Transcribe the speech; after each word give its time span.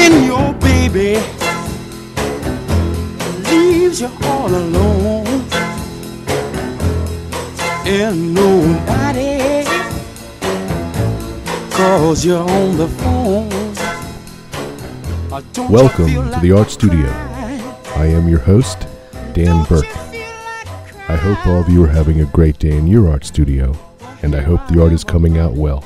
When 0.00 0.24
your 0.24 0.54
baby 0.54 1.20
leaves 3.50 4.00
you 4.00 4.10
all 4.22 4.48
alone 4.48 5.26
and 7.84 8.34
nobody 8.34 9.62
calls 11.70 12.24
you 12.24 12.36
on 12.36 12.78
the 12.78 12.88
phone. 12.88 13.50
Welcome 15.68 16.06
feel 16.06 16.30
to 16.32 16.40
the 16.40 16.52
Art 16.52 16.70
Studio. 16.70 17.10
I 17.94 18.06
am 18.06 18.26
your 18.26 18.38
host, 18.38 18.86
Dan 19.34 19.66
Burke. 19.66 19.84
I 21.10 21.16
hope 21.16 21.46
all 21.46 21.60
of 21.60 21.68
you 21.68 21.84
are 21.84 21.88
having 21.88 22.22
a 22.22 22.24
great 22.24 22.58
day 22.58 22.74
in 22.74 22.86
your 22.86 23.10
art 23.10 23.26
studio, 23.26 23.76
and 24.22 24.34
I 24.34 24.40
hope 24.40 24.66
the 24.68 24.82
art 24.82 24.92
is 24.92 25.04
coming 25.04 25.36
out 25.36 25.52
well. 25.52 25.82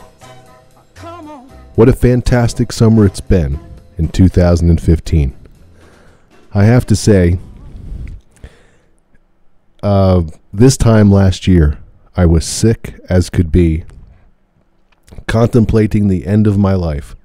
What 1.75 1.89
a 1.89 1.93
fantastic 1.93 2.71
summer 2.71 3.07
it's 3.07 3.21
been 3.21 3.59
in 3.97 4.09
2015. 4.09 5.35
I 6.53 6.65
have 6.65 6.87
to 6.87 6.97
say, 6.97 7.39
uh, 9.83 10.23
this 10.53 10.77
time 10.77 11.11
last 11.11 11.47
year, 11.47 11.79
I 12.17 12.27
was 12.27 12.47
sick 12.47 12.95
as 13.09 13.29
could 13.29 13.51
be, 13.51 13.85
contemplating 15.27 16.09
the 16.09 16.27
end 16.27 16.47
of 16.47 16.57
my 16.59 16.75
life, 16.75 17.17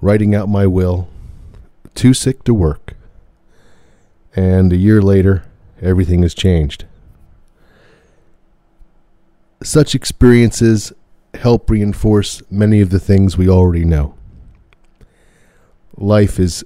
writing 0.00 0.34
out 0.34 0.48
my 0.48 0.66
will, 0.66 1.08
too 1.94 2.14
sick 2.14 2.42
to 2.44 2.54
work. 2.54 2.94
And 4.34 4.72
a 4.72 4.76
year 4.76 5.00
later, 5.00 5.44
everything 5.80 6.22
has 6.22 6.34
changed. 6.34 6.84
Such 9.62 9.94
experiences 9.94 10.92
help 11.34 11.70
reinforce 11.70 12.42
many 12.50 12.80
of 12.80 12.90
the 12.90 13.00
things 13.00 13.38
we 13.38 13.48
already 13.48 13.84
know. 13.84 14.14
Life 15.96 16.38
is 16.38 16.64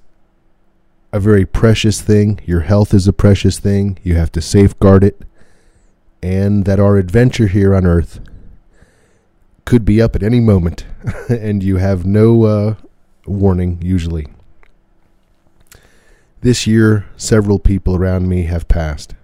a 1.12 1.20
very 1.20 1.44
precious 1.46 2.00
thing. 2.00 2.40
Your 2.44 2.60
health 2.60 2.94
is 2.94 3.08
a 3.08 3.12
precious 3.12 3.58
thing. 3.58 3.98
You 4.02 4.14
have 4.16 4.32
to 4.32 4.40
safeguard 4.40 5.02
it. 5.02 5.22
And 6.22 6.64
that 6.64 6.80
our 6.80 6.96
adventure 6.96 7.46
here 7.46 7.74
on 7.74 7.86
Earth 7.86 8.20
could 9.64 9.84
be 9.84 10.00
up 10.00 10.14
at 10.14 10.22
any 10.22 10.40
moment, 10.40 10.86
and 11.28 11.62
you 11.62 11.76
have 11.76 12.06
no 12.06 12.44
uh, 12.44 12.74
warning, 13.26 13.78
usually. 13.82 14.26
This 16.40 16.66
year, 16.66 17.06
several 17.16 17.58
people 17.58 17.96
around 17.96 18.28
me 18.28 18.44
have 18.44 18.68
passed, 18.68 19.14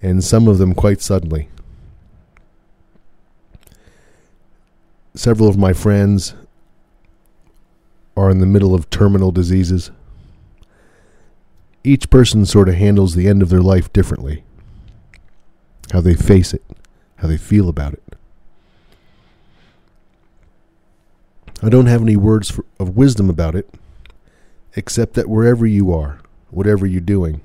and 0.00 0.22
some 0.22 0.46
of 0.46 0.58
them 0.58 0.74
quite 0.74 1.00
suddenly. 1.00 1.48
Several 5.14 5.48
of 5.48 5.58
my 5.58 5.72
friends 5.72 6.34
are 8.16 8.30
in 8.30 8.38
the 8.38 8.46
middle 8.46 8.74
of 8.74 8.90
terminal 8.90 9.32
diseases. 9.32 9.90
Each 11.82 12.08
person 12.08 12.46
sort 12.46 12.68
of 12.68 12.76
handles 12.76 13.14
the 13.14 13.28
end 13.28 13.42
of 13.42 13.48
their 13.48 13.60
life 13.60 13.92
differently. 13.92 14.44
How 15.92 16.00
they 16.00 16.14
face 16.14 16.54
it, 16.54 16.64
how 17.16 17.28
they 17.28 17.36
feel 17.36 17.68
about 17.68 17.94
it. 17.94 18.02
I 21.62 21.68
don't 21.68 21.86
have 21.86 22.02
any 22.02 22.16
words 22.16 22.50
for, 22.50 22.64
of 22.78 22.96
wisdom 22.96 23.30
about 23.30 23.54
it, 23.54 23.68
except 24.76 25.14
that 25.14 25.28
wherever 25.28 25.66
you 25.66 25.92
are, 25.92 26.20
whatever 26.50 26.86
you're 26.86 27.00
doing, 27.00 27.40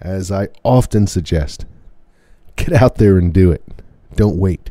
as 0.00 0.30
I 0.30 0.48
often 0.64 1.06
suggest, 1.06 1.66
get 2.56 2.72
out 2.72 2.96
there 2.96 3.18
and 3.18 3.32
do 3.32 3.50
it. 3.50 3.62
Don't 4.14 4.36
wait 4.36 4.70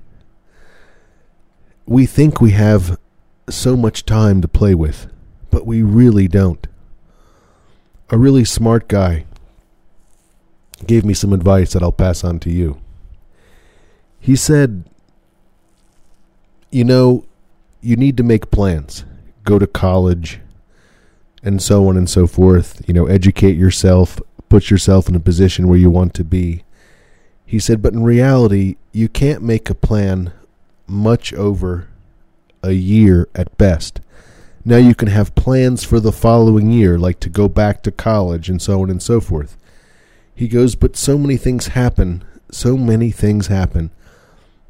we 1.88 2.05
think 2.05 2.41
we 2.41 2.51
have 2.51 2.99
so 3.50 3.78
much 3.78 4.06
time 4.06 4.41
to 4.41 4.47
play 4.47 4.75
with, 4.75 5.08
but 5.50 5.66
we 5.66 5.81
really 5.81 6.28
don't. 6.28 6.68
A 8.09 8.18
really 8.18 8.46
smart 8.46 8.88
guy 8.88 9.25
gave 10.85 11.03
me 11.03 11.13
some 11.13 11.34
advice 11.34 11.74
that 11.74 11.81
I'll 11.81 11.91
pass 11.91 12.24
on 12.24 12.40
to 12.40 12.50
you. 12.50 12.80
He 14.19 14.35
said, 14.35 14.84
You 16.72 16.84
know, 16.84 17.25
you 17.81 17.96
need 17.96 18.18
to 18.18 18.24
make 18.24 18.52
plans, 18.52 19.06
go 19.44 19.59
to 19.59 19.68
college, 19.68 20.40
and 21.44 21.62
so 21.62 21.88
on 21.88 21.97
and 21.97 22.09
so 22.09 22.28
forth. 22.28 22.81
You 22.88 22.94
know, 22.94 23.06
educate 23.06 23.58
yourself, 23.58 24.22
put 24.50 24.69
yourself 24.69 25.08
in 25.08 25.16
a 25.16 25.19
position 25.19 25.68
where 25.68 25.79
you 25.79 25.90
want 25.90 26.14
to 26.16 26.24
be. 26.24 26.64
He 27.46 27.59
said, 27.59 27.81
But 27.81 27.94
in 27.94 28.03
reality, 28.03 28.75
you 28.91 29.08
can't 29.08 29.41
make 29.41 29.69
a 29.69 29.75
plan 29.75 30.34
much 30.88 31.34
over 31.34 31.88
a 32.67 32.73
year 32.73 33.28
at 33.33 33.57
best. 33.57 34.01
Now 34.66 34.78
you 34.78 34.94
can 34.94 35.07
have 35.07 35.33
plans 35.35 35.83
for 35.83 36.00
the 36.00 36.11
following 36.11 36.72
year, 36.72 36.97
like 36.97 37.19
to 37.22 37.29
go 37.29 37.47
back 37.47 37.81
to 37.83 37.91
college 37.91 38.50
and 38.50 38.61
so 38.61 38.81
on 38.81 38.89
and 38.89 39.01
so 39.01 39.22
forth. 39.22 39.57
He 40.35 40.47
goes, 40.47 40.75
but 40.75 40.97
so 40.97 41.17
many 41.17 41.38
things 41.38 41.67
happen, 41.67 42.23
so 42.51 42.75
many 42.75 43.09
things 43.09 43.47
happen, 43.47 43.91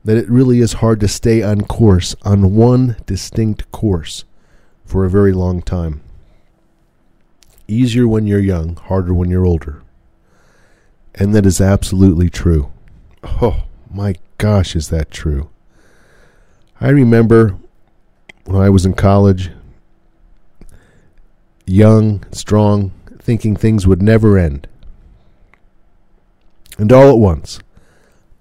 that 0.06 0.16
it 0.16 0.30
really 0.30 0.60
is 0.60 0.74
hard 0.74 1.00
to 1.00 1.08
stay 1.08 1.42
on 1.42 1.62
course, 1.62 2.16
on 2.22 2.56
one 2.56 2.96
distinct 3.06 3.70
course, 3.72 4.24
for 4.86 5.04
a 5.04 5.10
very 5.10 5.34
long 5.34 5.62
time. 5.62 6.02
Easier 7.68 8.08
when 8.08 8.28
you're 8.28 8.40
young, 8.40 8.76
harder 8.76 9.14
when 9.14 9.30
you're 9.30 9.46
older. 9.46 9.82
And 11.16 11.34
that 11.34 11.46
is 11.46 11.60
absolutely 11.60 12.30
true. 12.30 12.72
Oh, 13.24 13.64
my 13.92 14.16
gosh, 14.38 14.76
is 14.76 14.90
that 14.90 15.10
true? 15.10 15.50
I 16.80 16.90
remember 16.90 17.58
when 18.48 18.62
I 18.62 18.70
was 18.70 18.86
in 18.86 18.94
college, 18.94 19.52
young, 21.66 22.24
strong, 22.32 22.92
thinking 23.20 23.58
things 23.58 23.86
would 23.86 24.02
never 24.02 24.38
end. 24.38 24.68
And 26.78 26.92
all 26.94 27.10
at 27.10 27.18
once, 27.18 27.60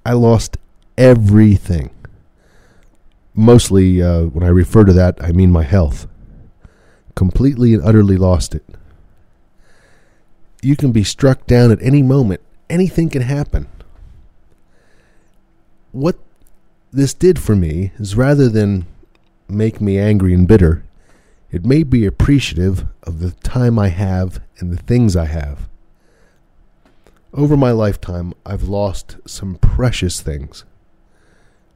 I 0.05 0.13
lost 0.13 0.59
everything. 0.97 1.91
Mostly, 3.35 4.01
uh, 4.01 4.27
when 4.27 4.45
I 4.45 4.49
refer 4.49 4.85
to 4.85 4.93
that, 4.93 5.19
I 5.21 5.33
mean 5.33 5.51
my 5.51 5.65
health. 5.65 6.07
Completely 7.17 7.75
and 7.75 7.83
utterly 7.83 8.17
lost 8.17 8.55
it. 8.55 8.65
You 10.63 10.77
can 10.77 10.93
be 10.93 11.03
struck 11.03 11.47
down 11.47 11.73
at 11.73 11.83
any 11.83 12.03
moment, 12.03 12.41
anything 12.71 13.09
can 13.11 13.23
happen. 13.23 13.67
What 15.91 16.19
this 16.93 17.13
did 17.13 17.41
for 17.41 17.57
me 17.57 17.91
is 17.99 18.15
rather 18.15 18.49
than 18.49 18.87
make 19.49 19.81
me 19.81 19.99
angry 19.99 20.35
and 20.35 20.47
bitter, 20.49 20.85
it 21.51 21.65
made 21.65 21.93
me 21.93 22.05
appreciative 22.05 22.87
of 23.05 23.21
the 23.21 23.31
time 23.31 23.79
I 23.79 23.89
have 23.89 24.41
and 24.59 24.73
the 24.73 24.83
things 24.83 25.17
I 25.17 25.27
have. 25.27 25.69
Over 27.33 27.57
my 27.57 27.71
lifetime, 27.71 28.35
I've 28.45 28.65
lost 28.65 29.17
some 29.27 29.57
precious 29.57 30.21
things, 30.21 30.65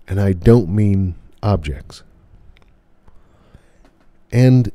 and 0.08 0.20
I 0.20 0.32
don't 0.32 0.68
mean 0.68 1.14
objects. 1.42 2.02
And, 4.32 4.72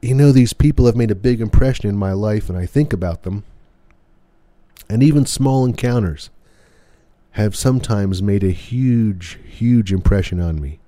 you 0.00 0.14
know, 0.14 0.32
these 0.32 0.52
people 0.52 0.86
have 0.86 0.96
made 0.96 1.10
a 1.10 1.16
big 1.16 1.40
impression 1.40 1.88
in 1.88 1.96
my 1.96 2.12
life, 2.12 2.48
and 2.48 2.58
I 2.58 2.66
think 2.66 2.92
about 2.92 3.22
them, 3.22 3.44
and 4.88 5.02
even 5.02 5.26
small 5.26 5.64
encounters 5.64 6.30
have 7.32 7.56
sometimes 7.56 8.22
made 8.22 8.44
a 8.44 8.50
huge, 8.50 9.38
huge 9.46 9.92
impression 9.92 10.40
on 10.40 10.60
me. 10.60 10.78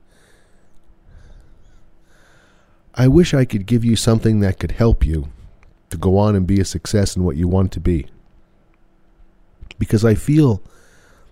I 2.96 3.08
wish 3.08 3.34
I 3.34 3.44
could 3.44 3.66
give 3.66 3.84
you 3.84 3.96
something 3.96 4.40
that 4.40 4.58
could 4.58 4.72
help 4.72 5.04
you 5.04 5.28
to 5.90 5.96
go 5.96 6.16
on 6.16 6.36
and 6.36 6.46
be 6.46 6.60
a 6.60 6.64
success 6.64 7.16
in 7.16 7.24
what 7.24 7.36
you 7.36 7.48
want 7.48 7.72
to 7.72 7.80
be. 7.80 8.06
Because 9.78 10.04
I 10.04 10.14
feel 10.14 10.62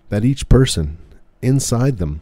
that 0.09 0.25
each 0.25 0.49
person 0.49 0.97
inside 1.41 1.97
them 1.97 2.21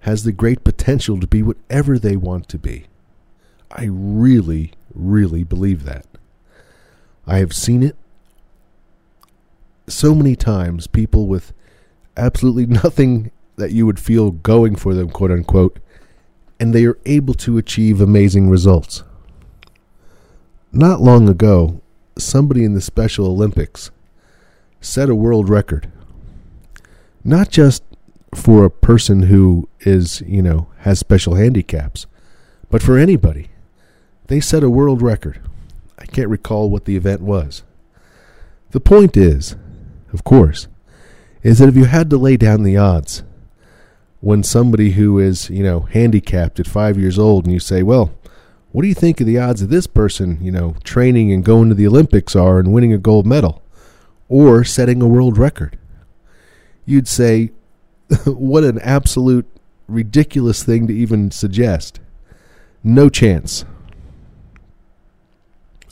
has 0.00 0.22
the 0.22 0.32
great 0.32 0.62
potential 0.64 1.18
to 1.18 1.26
be 1.26 1.42
whatever 1.42 1.98
they 1.98 2.16
want 2.16 2.48
to 2.50 2.58
be. 2.58 2.86
I 3.70 3.88
really, 3.90 4.72
really 4.94 5.42
believe 5.42 5.84
that. 5.84 6.06
I 7.26 7.38
have 7.38 7.52
seen 7.52 7.82
it 7.82 7.96
so 9.86 10.14
many 10.14 10.36
times 10.36 10.86
people 10.86 11.26
with 11.26 11.52
absolutely 12.16 12.66
nothing 12.84 13.30
that 13.56 13.72
you 13.72 13.86
would 13.86 13.98
feel 13.98 14.30
going 14.30 14.76
for 14.76 14.94
them, 14.94 15.10
quote 15.10 15.30
unquote, 15.30 15.78
and 16.58 16.74
they 16.74 16.84
are 16.84 16.98
able 17.04 17.34
to 17.34 17.58
achieve 17.58 18.00
amazing 18.00 18.48
results. 18.48 19.02
Not 20.72 21.00
long 21.00 21.28
ago, 21.28 21.80
somebody 22.18 22.64
in 22.64 22.74
the 22.74 22.80
Special 22.80 23.26
Olympics 23.26 23.90
set 24.80 25.08
a 25.08 25.14
world 25.14 25.48
record. 25.48 25.90
Not 27.22 27.50
just 27.50 27.82
for 28.34 28.64
a 28.64 28.70
person 28.70 29.22
who 29.22 29.68
is, 29.80 30.22
you 30.26 30.42
know, 30.42 30.68
has 30.78 30.98
special 30.98 31.34
handicaps, 31.34 32.06
but 32.70 32.82
for 32.82 32.98
anybody. 32.98 33.48
They 34.26 34.40
set 34.40 34.62
a 34.62 34.70
world 34.70 35.02
record. 35.02 35.40
I 35.98 36.06
can't 36.06 36.28
recall 36.28 36.70
what 36.70 36.86
the 36.86 36.96
event 36.96 37.20
was. 37.20 37.62
The 38.70 38.80
point 38.80 39.16
is, 39.16 39.54
of 40.12 40.24
course, 40.24 40.66
is 41.42 41.58
that 41.58 41.68
if 41.68 41.76
you 41.76 41.84
had 41.84 42.10
to 42.10 42.16
lay 42.16 42.36
down 42.36 42.62
the 42.62 42.76
odds 42.76 43.22
when 44.24 44.42
somebody 44.42 44.92
who 44.92 45.18
is, 45.18 45.50
you 45.50 45.62
know, 45.62 45.80
handicapped 45.80 46.58
at 46.58 46.66
five 46.66 46.98
years 46.98 47.18
old 47.18 47.44
and 47.44 47.52
you 47.52 47.60
say, 47.60 47.82
well, 47.82 48.10
what 48.72 48.80
do 48.80 48.88
you 48.88 48.94
think 48.94 49.20
of 49.20 49.26
the 49.26 49.38
odds 49.38 49.60
of 49.60 49.68
this 49.68 49.86
person, 49.86 50.38
you 50.40 50.50
know, 50.50 50.74
training 50.82 51.30
and 51.30 51.44
going 51.44 51.68
to 51.68 51.74
the 51.74 51.86
Olympics 51.86 52.34
are 52.34 52.58
and 52.58 52.72
winning 52.72 52.90
a 52.90 52.96
gold 52.96 53.26
medal 53.26 53.62
or 54.30 54.64
setting 54.64 55.02
a 55.02 55.06
world 55.06 55.36
record? 55.36 55.78
You'd 56.86 57.06
say, 57.06 57.50
what 58.24 58.64
an 58.64 58.78
absolute 58.78 59.46
ridiculous 59.88 60.62
thing 60.62 60.86
to 60.86 60.94
even 60.94 61.30
suggest. 61.30 62.00
No 62.82 63.10
chance. 63.10 63.66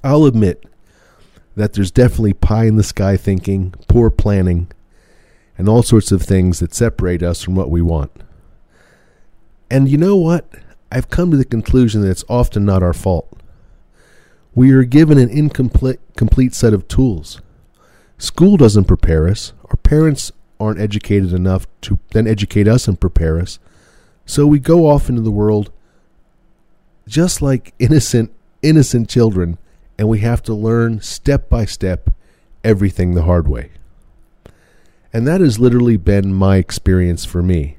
I'll 0.02 0.24
admit 0.24 0.64
that 1.54 1.74
there's 1.74 1.90
definitely 1.90 2.32
pie 2.32 2.64
in 2.64 2.76
the 2.76 2.82
sky 2.82 3.18
thinking, 3.18 3.74
poor 3.88 4.08
planning, 4.08 4.68
and 5.62 5.68
all 5.68 5.84
sorts 5.84 6.10
of 6.10 6.20
things 6.20 6.58
that 6.58 6.74
separate 6.74 7.22
us 7.22 7.40
from 7.40 7.54
what 7.54 7.70
we 7.70 7.80
want. 7.80 8.10
And 9.70 9.88
you 9.88 9.96
know 9.96 10.16
what? 10.16 10.44
I've 10.90 11.08
come 11.08 11.30
to 11.30 11.36
the 11.36 11.44
conclusion 11.44 12.00
that 12.00 12.10
it's 12.10 12.24
often 12.28 12.64
not 12.64 12.82
our 12.82 12.92
fault. 12.92 13.32
We 14.56 14.72
are 14.72 14.82
given 14.82 15.18
an 15.18 15.28
incomplete 15.28 16.00
complete 16.16 16.52
set 16.52 16.72
of 16.74 16.88
tools. 16.88 17.40
School 18.18 18.56
doesn't 18.56 18.86
prepare 18.86 19.28
us. 19.28 19.52
Our 19.66 19.76
parents 19.76 20.32
aren't 20.58 20.80
educated 20.80 21.32
enough 21.32 21.68
to 21.82 22.00
then 22.10 22.26
educate 22.26 22.66
us 22.66 22.88
and 22.88 23.00
prepare 23.00 23.38
us. 23.38 23.60
So 24.26 24.48
we 24.48 24.58
go 24.58 24.88
off 24.88 25.08
into 25.08 25.22
the 25.22 25.30
world 25.30 25.70
just 27.06 27.40
like 27.40 27.72
innocent 27.78 28.32
innocent 28.62 29.08
children 29.08 29.58
and 29.96 30.08
we 30.08 30.18
have 30.18 30.42
to 30.42 30.54
learn 30.54 31.00
step 31.02 31.48
by 31.48 31.66
step 31.66 32.10
everything 32.64 33.14
the 33.14 33.22
hard 33.22 33.46
way. 33.46 33.70
And 35.12 35.26
that 35.26 35.40
has 35.40 35.58
literally 35.58 35.96
been 35.96 36.32
my 36.32 36.56
experience 36.56 37.24
for 37.24 37.42
me. 37.42 37.76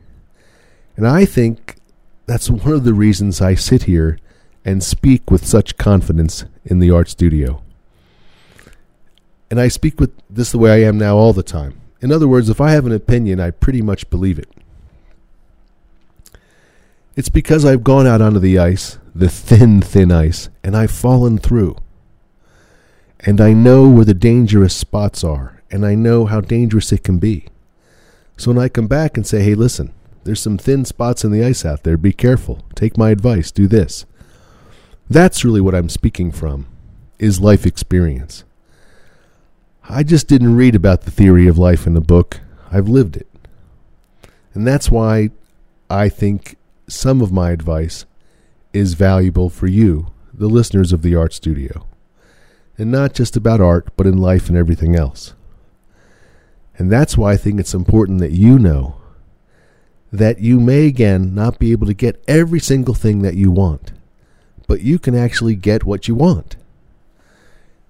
And 0.95 1.07
I 1.07 1.25
think 1.25 1.77
that's 2.25 2.49
one 2.49 2.73
of 2.73 2.83
the 2.83 2.93
reasons 2.93 3.41
I 3.41 3.55
sit 3.55 3.83
here 3.83 4.19
and 4.63 4.83
speak 4.83 5.31
with 5.31 5.45
such 5.45 5.77
confidence 5.77 6.45
in 6.63 6.79
the 6.79 6.91
art 6.91 7.09
studio. 7.09 7.61
And 9.49 9.59
I 9.59 9.67
speak 9.67 9.99
with 9.99 10.11
this 10.29 10.51
the 10.51 10.57
way 10.57 10.71
I 10.71 10.87
am 10.87 10.97
now 10.97 11.17
all 11.17 11.33
the 11.33 11.43
time. 11.43 11.79
In 12.01 12.11
other 12.11 12.27
words, 12.27 12.49
if 12.49 12.61
I 12.61 12.71
have 12.71 12.85
an 12.85 12.91
opinion, 12.91 13.39
I 13.39 13.51
pretty 13.51 13.81
much 13.81 14.09
believe 14.09 14.39
it. 14.39 14.49
It's 17.15 17.29
because 17.29 17.63
I've 17.63 17.83
gone 17.83 18.07
out 18.07 18.21
onto 18.21 18.39
the 18.39 18.57
ice, 18.57 18.97
the 19.13 19.29
thin, 19.29 19.81
thin 19.81 20.11
ice, 20.11 20.49
and 20.63 20.75
I've 20.75 20.91
fallen 20.91 21.37
through. 21.37 21.77
And 23.19 23.39
I 23.39 23.53
know 23.53 23.87
where 23.87 24.05
the 24.05 24.13
dangerous 24.13 24.75
spots 24.75 25.23
are, 25.23 25.52
and 25.73 25.85
I 25.85 25.95
know 25.95 26.25
how 26.25 26.39
dangerous 26.39 26.91
it 26.91 27.03
can 27.03 27.17
be. 27.17 27.47
So 28.37 28.51
when 28.51 28.63
I 28.63 28.69
come 28.69 28.87
back 28.87 29.17
and 29.17 29.25
say, 29.27 29.43
hey, 29.43 29.55
listen, 29.55 29.91
there's 30.23 30.39
some 30.39 30.57
thin 30.57 30.85
spots 30.85 31.23
in 31.23 31.31
the 31.31 31.43
ice 31.43 31.65
out 31.65 31.83
there, 31.83 31.97
be 31.97 32.13
careful, 32.13 32.63
take 32.75 32.97
my 32.97 33.09
advice, 33.09 33.51
do 33.51 33.67
this. 33.67 34.05
That's 35.09 35.43
really 35.43 35.61
what 35.61 35.75
I'm 35.75 35.89
speaking 35.89 36.31
from, 36.31 36.67
is 37.19 37.41
life 37.41 37.65
experience. 37.65 38.43
I 39.89 40.03
just 40.03 40.27
didn't 40.27 40.55
read 40.55 40.75
about 40.75 41.01
the 41.01 41.11
theory 41.11 41.47
of 41.47 41.57
life 41.57 41.85
in 41.85 41.93
the 41.93 42.01
book, 42.01 42.39
I've 42.71 42.87
lived 42.87 43.17
it. 43.17 43.27
And 44.53 44.65
that's 44.65 44.89
why 44.89 45.31
I 45.89 46.07
think 46.07 46.55
some 46.87 47.21
of 47.21 47.33
my 47.33 47.51
advice 47.51 48.05
is 48.71 48.93
valuable 48.93 49.49
for 49.49 49.67
you, 49.67 50.07
the 50.33 50.47
listeners 50.47 50.93
of 50.93 51.01
the 51.01 51.15
Art 51.15 51.33
Studio 51.33 51.87
and 52.77 52.91
not 52.91 53.13
just 53.13 53.35
about 53.35 53.61
art, 53.61 53.87
but 53.95 54.07
in 54.07 54.17
life 54.17 54.49
and 54.49 54.57
everything 54.57 54.95
else. 54.95 55.33
And 56.83 56.91
that's 56.91 57.17
why 57.17 57.31
I 57.31 57.37
think 57.37 57.61
it's 57.61 57.73
important 57.73 58.19
that 58.19 58.33
you 58.33 58.59
know 58.59 58.95
that 60.11 60.39
you 60.39 60.59
may 60.59 60.85
again 60.85 61.33
not 61.33 61.57
be 61.57 61.71
able 61.71 61.87
to 61.87 61.93
get 61.93 62.21
every 62.27 62.59
single 62.59 62.93
thing 62.93 63.21
that 63.21 63.35
you 63.35 63.51
want, 63.51 63.93
but 64.67 64.81
you 64.81 64.99
can 64.99 65.15
actually 65.15 65.55
get 65.55 65.85
what 65.85 66.09
you 66.09 66.13
want. 66.13 66.57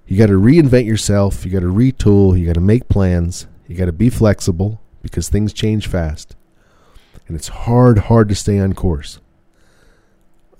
You 0.05 0.15
got 0.15 0.27
to 0.27 0.39
reinvent 0.39 0.85
yourself, 0.85 1.43
you 1.43 1.49
got 1.49 1.61
to 1.61 1.73
retool, 1.73 2.39
you 2.39 2.45
got 2.45 2.53
to 2.53 2.61
make 2.61 2.87
plans, 2.87 3.47
you 3.67 3.75
got 3.75 3.85
to 3.85 3.91
be 3.91 4.11
flexible 4.11 4.79
because 5.01 5.27
things 5.27 5.53
change 5.53 5.87
fast. 5.87 6.35
And 7.27 7.35
it's 7.35 7.47
hard, 7.47 7.97
hard 7.97 8.29
to 8.29 8.35
stay 8.35 8.59
on 8.59 8.73
course. 8.73 9.19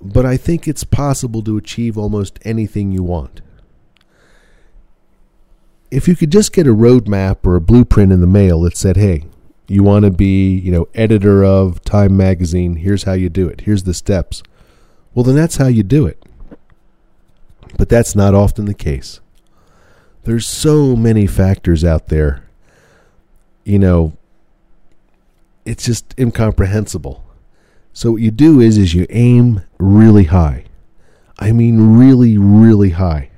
But 0.02 0.26
I 0.26 0.38
think 0.38 0.68
it's 0.68 0.84
possible 0.84 1.44
to 1.44 1.56
achieve 1.56 2.00
almost 2.00 2.40
anything 2.42 2.92
you 2.92 3.04
want 3.04 3.42
if 5.94 6.08
you 6.08 6.16
could 6.16 6.32
just 6.32 6.54
get 6.54 6.66
a 6.66 6.74
roadmap 6.74 7.46
or 7.46 7.56
a 7.56 7.62
blueprint 7.62 8.12
in 8.12 8.20
the 8.20 8.28
mail 8.28 8.62
that 8.62 8.76
said, 8.76 8.98
hey, 8.98 9.26
you 9.68 9.84
want 9.84 10.06
to 10.06 10.12
be, 10.12 10.50
you 10.58 10.72
know, 10.72 10.88
editor 10.96 11.46
of 11.46 11.84
Time 11.84 12.18
magazine, 12.18 12.78
here's 12.78 13.04
how 13.04 13.14
you 13.14 13.30
do 13.30 13.48
it. 13.48 13.62
Here's 13.62 13.84
the 13.84 13.94
steps. 13.94 14.42
Well, 15.14 15.24
then 15.24 15.36
that's 15.36 15.58
how 15.58 15.68
you 15.68 15.84
do 15.84 16.08
it. 16.08 16.26
But 17.78 17.90
that's 17.90 18.16
not 18.16 18.34
often 18.34 18.66
the 18.66 18.74
case. 18.74 19.20
There's 20.24 20.48
so 20.48 20.96
many 20.96 21.28
factors 21.28 21.84
out 21.84 22.08
there. 22.08 22.44
You 23.64 23.78
know, 23.78 24.14
it's 25.64 25.86
just 25.86 26.16
incomprehensible. 26.20 27.24
So 27.94 28.14
what 28.14 28.22
you 28.22 28.32
do 28.32 28.60
is 28.60 28.80
is 28.80 28.96
you 28.96 29.06
aim 29.12 29.62
really 29.78 30.26
high. 30.26 30.66
I 31.38 31.52
mean 31.52 31.98
really 31.98 32.38
really 32.38 32.92
high. 32.92 33.30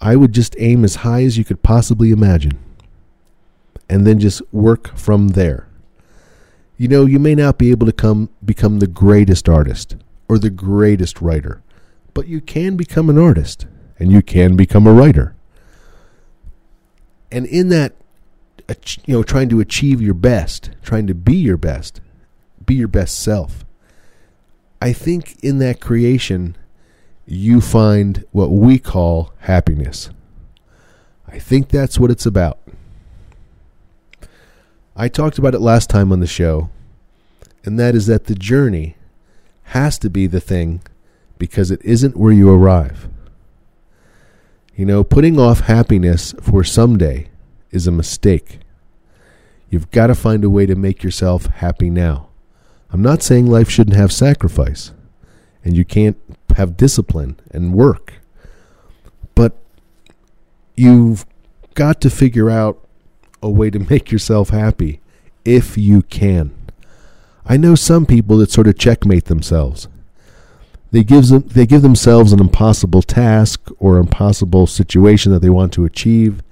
I 0.00 0.16
would 0.16 0.32
just 0.32 0.54
aim 0.58 0.84
as 0.84 0.96
high 0.96 1.24
as 1.24 1.36
you 1.36 1.44
could 1.44 1.62
possibly 1.62 2.10
imagine 2.10 2.58
and 3.88 4.06
then 4.06 4.18
just 4.18 4.42
work 4.52 4.96
from 4.96 5.28
there. 5.28 5.66
You 6.76 6.88
know, 6.88 7.06
you 7.06 7.18
may 7.18 7.34
not 7.34 7.58
be 7.58 7.70
able 7.70 7.86
to 7.86 7.92
come 7.92 8.30
become 8.44 8.78
the 8.78 8.86
greatest 8.86 9.48
artist 9.48 9.96
or 10.28 10.38
the 10.38 10.50
greatest 10.50 11.20
writer, 11.20 11.62
but 12.14 12.28
you 12.28 12.40
can 12.40 12.76
become 12.76 13.10
an 13.10 13.18
artist 13.18 13.66
and 13.98 14.12
you 14.12 14.22
can 14.22 14.56
become 14.56 14.86
a 14.86 14.92
writer. 14.92 15.34
And 17.32 17.46
in 17.46 17.68
that 17.68 17.94
you 19.06 19.14
know, 19.14 19.22
trying 19.22 19.48
to 19.48 19.60
achieve 19.60 20.02
your 20.02 20.14
best, 20.14 20.70
trying 20.82 21.06
to 21.06 21.14
be 21.14 21.36
your 21.36 21.56
best, 21.56 22.00
be 22.64 22.74
your 22.74 22.88
best 22.88 23.18
self. 23.18 23.64
I 24.80 24.92
think 24.92 25.36
in 25.42 25.58
that 25.58 25.80
creation 25.80 26.56
you 27.30 27.60
find 27.60 28.24
what 28.32 28.50
we 28.50 28.78
call 28.78 29.34
happiness. 29.40 30.08
I 31.26 31.38
think 31.38 31.68
that's 31.68 31.98
what 31.98 32.10
it's 32.10 32.24
about. 32.24 32.58
I 34.96 35.08
talked 35.08 35.36
about 35.36 35.54
it 35.54 35.60
last 35.60 35.90
time 35.90 36.10
on 36.10 36.20
the 36.20 36.26
show, 36.26 36.70
and 37.64 37.78
that 37.78 37.94
is 37.94 38.06
that 38.06 38.24
the 38.24 38.34
journey 38.34 38.96
has 39.64 39.98
to 39.98 40.08
be 40.08 40.26
the 40.26 40.40
thing 40.40 40.80
because 41.36 41.70
it 41.70 41.84
isn't 41.84 42.16
where 42.16 42.32
you 42.32 42.50
arrive. 42.50 43.10
You 44.74 44.86
know, 44.86 45.04
putting 45.04 45.38
off 45.38 45.60
happiness 45.60 46.34
for 46.40 46.64
someday 46.64 47.28
is 47.70 47.86
a 47.86 47.92
mistake. 47.92 48.60
You've 49.68 49.90
got 49.90 50.06
to 50.06 50.14
find 50.14 50.44
a 50.44 50.50
way 50.50 50.64
to 50.64 50.74
make 50.74 51.02
yourself 51.02 51.44
happy 51.46 51.90
now. 51.90 52.28
I'm 52.90 53.02
not 53.02 53.22
saying 53.22 53.46
life 53.46 53.68
shouldn't 53.68 53.96
have 53.96 54.12
sacrifice, 54.12 54.92
and 55.68 55.76
you 55.76 55.84
can't 55.84 56.16
have 56.56 56.78
discipline 56.78 57.38
and 57.52 57.74
work. 57.74 58.14
But 59.34 59.56
you've 60.74 61.26
got 61.74 62.00
to 62.00 62.10
figure 62.10 62.48
out 62.48 62.84
a 63.42 63.50
way 63.50 63.70
to 63.70 63.78
make 63.78 64.10
yourself 64.10 64.48
happy 64.48 65.00
if 65.44 65.76
you 65.78 66.02
can. 66.02 66.52
I 67.44 67.56
know 67.56 67.74
some 67.74 68.06
people 68.06 68.38
that 68.38 68.50
sort 68.50 68.66
of 68.66 68.78
checkmate 68.78 69.26
themselves. 69.26 69.88
They 70.90 71.04
give 71.04 71.28
them 71.28 71.44
they 71.46 71.66
give 71.66 71.82
themselves 71.82 72.32
an 72.32 72.40
impossible 72.40 73.02
task 73.02 73.68
or 73.78 73.98
impossible 73.98 74.66
situation 74.66 75.32
that 75.32 75.40
they 75.40 75.50
want 75.50 75.74
to 75.74 75.84
achieve, 75.84 76.42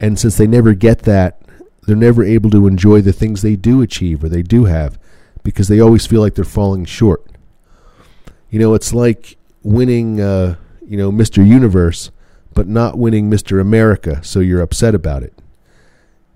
and 0.00 0.18
since 0.18 0.38
they 0.38 0.46
never 0.46 0.72
get 0.72 1.00
that, 1.00 1.42
they're 1.82 1.96
never 1.96 2.24
able 2.24 2.48
to 2.50 2.66
enjoy 2.66 3.02
the 3.02 3.12
things 3.12 3.42
they 3.42 3.56
do 3.56 3.82
achieve 3.82 4.24
or 4.24 4.30
they 4.30 4.42
do 4.42 4.64
have 4.64 4.98
because 5.42 5.68
they 5.68 5.80
always 5.80 6.06
feel 6.06 6.22
like 6.22 6.34
they're 6.34 6.44
falling 6.44 6.86
short. 6.86 7.27
You 8.50 8.58
know, 8.58 8.74
it's 8.74 8.92
like 8.94 9.36
winning, 9.62 10.20
uh, 10.20 10.56
you 10.86 10.96
know, 10.96 11.10
Mr. 11.12 11.46
Universe, 11.46 12.10
but 12.54 12.66
not 12.66 12.96
winning 12.98 13.30
Mr. 13.30 13.60
America, 13.60 14.22
so 14.24 14.40
you're 14.40 14.62
upset 14.62 14.94
about 14.94 15.22
it. 15.22 15.34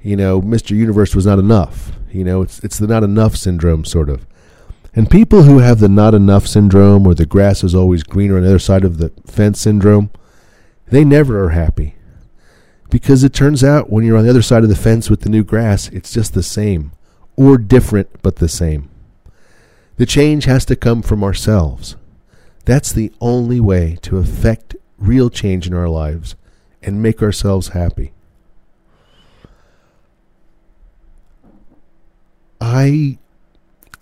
you 0.03 0.17
know, 0.17 0.41
Mr. 0.43 0.71
Universe 0.77 1.15
was 1.15 1.25
not 1.27 1.39
enough. 1.39 1.93
You 2.11 2.25
know, 2.25 2.43
it's 2.43 2.59
it's 2.61 2.79
the 2.79 2.87
not 2.89 3.05
enough 3.05 3.37
syndrome 3.37 3.85
sort 3.85 4.11
of. 4.11 4.27
And 4.95 5.09
people 5.11 5.45
who 5.45 5.61
have 5.61 5.79
the 5.79 5.89
not 5.89 6.15
enough 6.15 6.47
syndrome 6.47 7.07
or 7.07 7.15
the 7.15 7.25
grass 7.25 7.65
is 7.65 7.75
always 7.75 8.03
greener 8.03 8.37
on 8.37 8.43
the 8.43 8.49
other 8.49 8.59
side 8.59 8.85
of 8.85 8.99
the 8.99 9.11
fence 9.27 9.61
syndrome, 9.61 10.11
they 10.89 11.05
never 11.05 11.43
are 11.45 11.51
happy. 11.51 11.95
Because 12.91 13.25
it 13.25 13.33
turns 13.33 13.65
out 13.65 13.91
when 13.91 14.05
you're 14.05 14.19
on 14.19 14.25
the 14.25 14.31
other 14.31 14.43
side 14.43 14.65
of 14.65 14.69
the 14.69 14.77
fence 14.77 15.09
with 15.09 15.23
the 15.23 15.31
new 15.31 15.43
grass, 15.45 15.89
it's 15.89 16.13
just 16.13 16.35
the 16.35 16.43
same 16.43 16.93
or 17.37 17.57
different 17.57 18.21
but 18.23 18.37
the 18.37 18.49
same. 18.49 18.91
The 19.97 20.05
change 20.05 20.45
has 20.45 20.67
to 20.67 20.77
come 20.77 21.01
from 21.01 21.25
ourselves. 21.25 21.97
That's 22.65 22.93
the 22.93 23.13
only 23.21 23.61
way 23.61 23.99
to 24.03 24.19
affect 24.19 24.77
real 24.99 25.31
change 25.31 25.67
in 25.67 25.75
our 25.75 25.89
lives 25.89 26.37
and 26.83 27.03
make 27.03 27.23
ourselves 27.23 27.69
happy. 27.69 28.13
I 32.61 33.19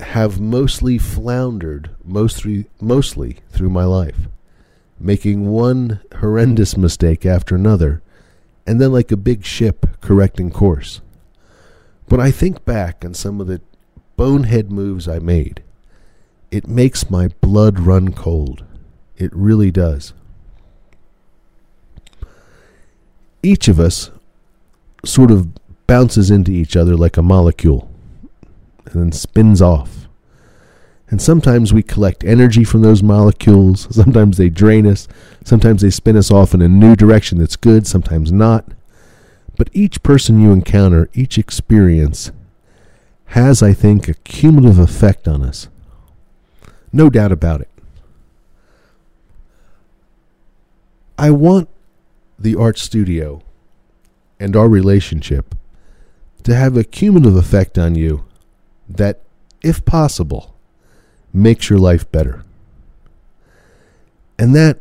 have 0.00 0.40
mostly 0.40 0.98
floundered 0.98 1.90
mostly 2.04 2.66
mostly 2.80 3.38
through 3.50 3.70
my 3.70 3.84
life, 3.84 4.28
making 4.98 5.48
one 5.48 6.00
horrendous 6.16 6.76
mistake 6.76 7.24
after 7.24 7.54
another, 7.54 8.02
and 8.66 8.80
then 8.80 8.92
like 8.92 9.10
a 9.10 9.16
big 9.16 9.44
ship 9.44 9.86
correcting 10.00 10.50
course. 10.50 11.00
When 12.08 12.20
I 12.20 12.30
think 12.30 12.64
back 12.64 13.04
on 13.04 13.14
some 13.14 13.40
of 13.40 13.46
the 13.46 13.60
bonehead 14.16 14.70
moves 14.70 15.08
I 15.08 15.18
made, 15.18 15.62
it 16.50 16.66
makes 16.66 17.10
my 17.10 17.28
blood 17.40 17.78
run 17.80 18.12
cold. 18.12 18.64
It 19.16 19.34
really 19.34 19.70
does. 19.70 20.12
Each 23.42 23.68
of 23.68 23.78
us 23.78 24.10
sort 25.04 25.30
of 25.30 25.48
bounces 25.86 26.30
into 26.30 26.52
each 26.52 26.76
other 26.76 26.96
like 26.96 27.16
a 27.16 27.22
molecule 27.22 27.90
and 28.86 28.94
then 28.94 29.12
spins 29.12 29.62
off. 29.62 30.08
And 31.08 31.20
sometimes 31.20 31.72
we 31.72 31.82
collect 31.82 32.22
energy 32.22 32.62
from 32.62 32.82
those 32.82 33.02
molecules. 33.02 33.88
Sometimes 33.94 34.36
they 34.36 34.48
drain 34.48 34.86
us. 34.86 35.08
Sometimes 35.44 35.82
they 35.82 35.90
spin 35.90 36.16
us 36.16 36.30
off 36.30 36.54
in 36.54 36.62
a 36.62 36.68
new 36.68 36.94
direction 36.94 37.38
that's 37.38 37.56
good, 37.56 37.84
sometimes 37.86 38.30
not. 38.30 38.64
But 39.56 39.70
each 39.72 40.04
person 40.04 40.40
you 40.40 40.52
encounter, 40.52 41.10
each 41.12 41.36
experience, 41.36 42.30
has, 43.26 43.60
I 43.60 43.72
think, 43.72 44.06
a 44.06 44.14
cumulative 44.14 44.78
effect 44.78 45.26
on 45.26 45.42
us. 45.42 45.68
No 46.92 47.10
doubt 47.10 47.32
about 47.32 47.60
it. 47.60 47.68
I 51.18 51.30
want 51.30 51.68
the 52.38 52.56
art 52.56 52.78
studio 52.78 53.42
and 54.38 54.56
our 54.56 54.68
relationship 54.68 55.54
to 56.44 56.54
have 56.54 56.76
a 56.76 56.84
cumulative 56.84 57.36
effect 57.36 57.76
on 57.78 57.94
you 57.94 58.24
that, 58.88 59.20
if 59.62 59.84
possible, 59.84 60.54
makes 61.32 61.68
your 61.68 61.78
life 61.78 62.10
better. 62.10 62.42
And 64.38 64.54
that, 64.54 64.78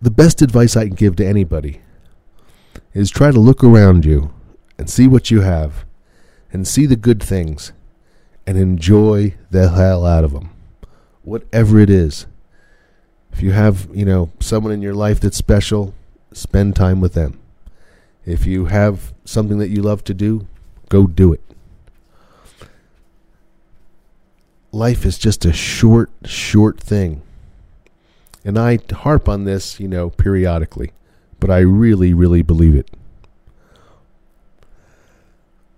the 0.00 0.10
best 0.10 0.40
advice 0.40 0.76
I 0.76 0.86
can 0.86 0.94
give 0.94 1.16
to 1.16 1.26
anybody 1.26 1.82
is 2.94 3.10
try 3.10 3.30
to 3.30 3.38
look 3.38 3.62
around 3.62 4.04
you 4.04 4.32
and 4.78 4.88
see 4.88 5.06
what 5.06 5.30
you 5.30 5.42
have 5.42 5.84
and 6.52 6.66
see 6.66 6.86
the 6.86 6.96
good 6.96 7.22
things 7.22 7.72
and 8.46 8.56
enjoy 8.56 9.34
the 9.50 9.68
hell 9.68 10.06
out 10.06 10.24
of 10.24 10.32
them. 10.32 10.53
Whatever 11.24 11.80
it 11.80 11.90
is. 11.90 12.26
If 13.32 13.42
you 13.42 13.50
have, 13.52 13.88
you 13.92 14.04
know, 14.04 14.30
someone 14.38 14.72
in 14.72 14.82
your 14.82 14.94
life 14.94 15.18
that's 15.18 15.36
special, 15.36 15.94
spend 16.32 16.76
time 16.76 17.00
with 17.00 17.14
them. 17.14 17.40
If 18.24 18.46
you 18.46 18.66
have 18.66 19.12
something 19.24 19.58
that 19.58 19.70
you 19.70 19.82
love 19.82 20.04
to 20.04 20.14
do, 20.14 20.46
go 20.88 21.06
do 21.06 21.32
it. 21.32 21.40
Life 24.70 25.04
is 25.04 25.18
just 25.18 25.44
a 25.44 25.52
short, 25.52 26.10
short 26.24 26.78
thing. 26.78 27.22
And 28.44 28.58
I 28.58 28.78
harp 28.92 29.28
on 29.28 29.44
this, 29.44 29.80
you 29.80 29.88
know, 29.88 30.10
periodically, 30.10 30.92
but 31.40 31.50
I 31.50 31.58
really, 31.58 32.12
really 32.12 32.42
believe 32.42 32.76
it. 32.76 32.90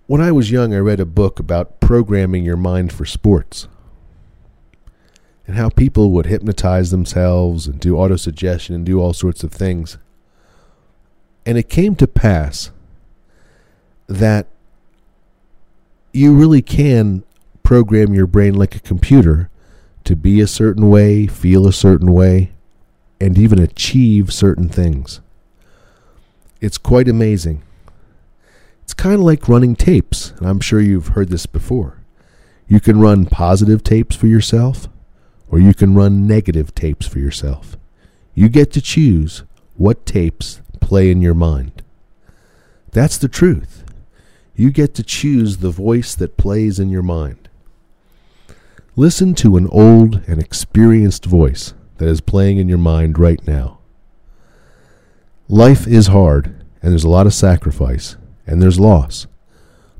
When 0.06 0.20
I 0.20 0.32
was 0.32 0.50
young, 0.50 0.74
I 0.74 0.78
read 0.78 1.00
a 1.00 1.06
book 1.06 1.38
about 1.38 1.80
programming 1.80 2.44
your 2.44 2.56
mind 2.56 2.92
for 2.92 3.04
sports 3.04 3.66
and 5.46 5.56
how 5.56 5.68
people 5.68 6.10
would 6.10 6.26
hypnotize 6.26 6.90
themselves 6.90 7.66
and 7.66 7.78
do 7.78 7.94
autosuggestion 7.94 8.74
and 8.74 8.84
do 8.84 9.00
all 9.00 9.12
sorts 9.12 9.44
of 9.44 9.52
things. 9.52 9.98
And 11.44 11.56
it 11.56 11.68
came 11.68 11.94
to 11.96 12.06
pass 12.06 12.70
that 14.08 14.46
you 16.12 16.34
really 16.34 16.62
can 16.62 17.22
program 17.62 18.14
your 18.14 18.26
brain 18.26 18.54
like 18.54 18.74
a 18.74 18.80
computer 18.80 19.50
to 20.04 20.16
be 20.16 20.40
a 20.40 20.46
certain 20.46 20.88
way, 20.88 21.26
feel 21.26 21.66
a 21.66 21.72
certain 21.72 22.12
way, 22.12 22.52
and 23.20 23.38
even 23.38 23.58
achieve 23.58 24.32
certain 24.32 24.68
things. 24.68 25.20
It's 26.60 26.78
quite 26.78 27.08
amazing. 27.08 27.62
It's 28.82 28.94
kind 28.94 29.16
of 29.16 29.22
like 29.22 29.48
running 29.48 29.76
tapes, 29.76 30.32
and 30.38 30.48
I'm 30.48 30.60
sure 30.60 30.80
you've 30.80 31.08
heard 31.08 31.28
this 31.28 31.46
before. 31.46 31.98
You 32.68 32.80
can 32.80 33.00
run 33.00 33.26
positive 33.26 33.82
tapes 33.84 34.16
for 34.16 34.26
yourself, 34.26 34.88
or 35.48 35.58
you 35.58 35.74
can 35.74 35.94
run 35.94 36.26
negative 36.26 36.74
tapes 36.74 37.06
for 37.06 37.18
yourself. 37.18 37.76
You 38.34 38.48
get 38.48 38.72
to 38.72 38.80
choose 38.80 39.44
what 39.76 40.06
tapes 40.06 40.60
play 40.80 41.10
in 41.10 41.20
your 41.20 41.34
mind. 41.34 41.82
That's 42.92 43.18
the 43.18 43.28
truth. 43.28 43.84
You 44.54 44.70
get 44.70 44.94
to 44.94 45.02
choose 45.02 45.58
the 45.58 45.70
voice 45.70 46.14
that 46.14 46.36
plays 46.36 46.78
in 46.78 46.88
your 46.88 47.02
mind. 47.02 47.48
Listen 48.94 49.34
to 49.34 49.56
an 49.56 49.68
old 49.68 50.22
and 50.26 50.40
experienced 50.40 51.26
voice 51.26 51.74
that 51.98 52.08
is 52.08 52.20
playing 52.20 52.58
in 52.58 52.68
your 52.68 52.78
mind 52.78 53.18
right 53.18 53.46
now. 53.46 53.78
Life 55.48 55.86
is 55.86 56.06
hard, 56.06 56.46
and 56.82 56.92
there's 56.92 57.04
a 57.04 57.08
lot 57.08 57.26
of 57.26 57.34
sacrifice, 57.34 58.16
and 58.46 58.62
there's 58.62 58.80
loss, 58.80 59.26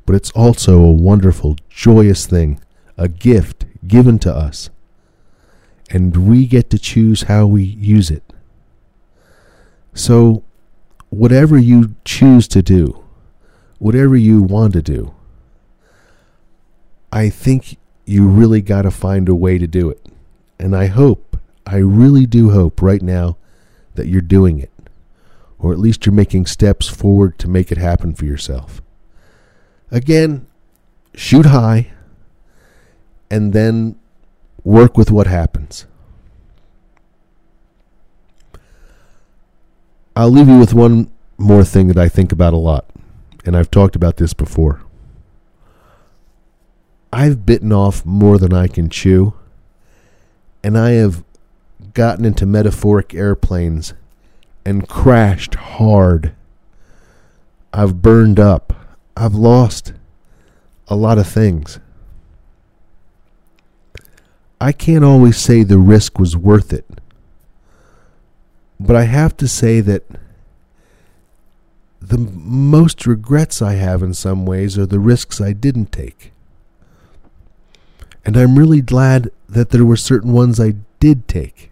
but 0.06 0.14
it's 0.14 0.30
also 0.30 0.80
a 0.80 0.92
wonderful, 0.92 1.56
joyous 1.68 2.26
thing, 2.26 2.60
a 2.96 3.08
gift 3.08 3.66
given 3.86 4.18
to 4.20 4.34
us, 4.34 4.70
and 5.90 6.28
we 6.28 6.46
get 6.46 6.70
to 6.70 6.78
choose 6.78 7.22
how 7.22 7.46
we 7.46 7.62
use 7.62 8.10
it. 8.10 8.22
So, 9.94 10.42
whatever 11.10 11.56
you 11.58 11.94
choose 12.04 12.48
to 12.48 12.62
do, 12.62 13.04
whatever 13.78 14.16
you 14.16 14.42
want 14.42 14.72
to 14.74 14.82
do, 14.82 15.14
I 17.12 17.30
think 17.30 17.78
you 18.04 18.26
really 18.28 18.60
got 18.60 18.82
to 18.82 18.90
find 18.90 19.28
a 19.28 19.34
way 19.34 19.58
to 19.58 19.66
do 19.66 19.88
it. 19.88 20.06
And 20.58 20.76
I 20.76 20.86
hope, 20.86 21.36
I 21.66 21.76
really 21.76 22.26
do 22.26 22.50
hope 22.50 22.82
right 22.82 23.02
now 23.02 23.36
that 23.94 24.06
you're 24.06 24.20
doing 24.20 24.58
it. 24.58 24.70
Or 25.58 25.72
at 25.72 25.78
least 25.78 26.04
you're 26.04 26.14
making 26.14 26.46
steps 26.46 26.88
forward 26.88 27.38
to 27.38 27.48
make 27.48 27.72
it 27.72 27.78
happen 27.78 28.14
for 28.14 28.26
yourself. 28.26 28.82
Again, 29.90 30.46
shoot 31.14 31.46
high 31.46 31.92
and 33.30 33.52
then 33.52 33.96
work 34.62 34.96
with 34.96 35.10
what 35.10 35.26
happens. 35.26 35.55
I'll 40.18 40.30
leave 40.30 40.48
you 40.48 40.58
with 40.58 40.72
one 40.72 41.10
more 41.36 41.62
thing 41.62 41.88
that 41.88 41.98
I 41.98 42.08
think 42.08 42.32
about 42.32 42.54
a 42.54 42.56
lot, 42.56 42.86
and 43.44 43.54
I've 43.54 43.70
talked 43.70 43.94
about 43.94 44.16
this 44.16 44.32
before. 44.32 44.80
I've 47.12 47.44
bitten 47.44 47.70
off 47.70 48.02
more 48.06 48.38
than 48.38 48.54
I 48.54 48.66
can 48.66 48.88
chew, 48.88 49.34
and 50.64 50.78
I 50.78 50.92
have 50.92 51.22
gotten 51.92 52.24
into 52.24 52.46
metaphoric 52.46 53.12
airplanes 53.12 53.92
and 54.64 54.88
crashed 54.88 55.54
hard. 55.54 56.34
I've 57.74 58.00
burned 58.00 58.40
up. 58.40 58.72
I've 59.18 59.34
lost 59.34 59.92
a 60.88 60.96
lot 60.96 61.18
of 61.18 61.28
things. 61.28 61.78
I 64.58 64.72
can't 64.72 65.04
always 65.04 65.36
say 65.36 65.62
the 65.62 65.76
risk 65.76 66.18
was 66.18 66.38
worth 66.38 66.72
it. 66.72 66.86
But 68.78 68.96
I 68.96 69.04
have 69.04 69.36
to 69.38 69.48
say 69.48 69.80
that 69.80 70.04
the 72.00 72.18
most 72.18 73.06
regrets 73.06 73.60
I 73.60 73.74
have 73.74 74.02
in 74.02 74.14
some 74.14 74.46
ways 74.46 74.78
are 74.78 74.86
the 74.86 75.00
risks 75.00 75.40
I 75.40 75.52
didn't 75.52 75.92
take. 75.92 76.32
And 78.24 78.36
I'm 78.36 78.58
really 78.58 78.80
glad 78.80 79.30
that 79.48 79.70
there 79.70 79.84
were 79.84 79.96
certain 79.96 80.32
ones 80.32 80.60
I 80.60 80.74
did 81.00 81.26
take. 81.26 81.70